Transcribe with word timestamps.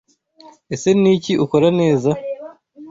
Ese 0.73 0.89
Niki 1.01 1.33
ukora, 1.43 1.67
neza? 1.79 2.09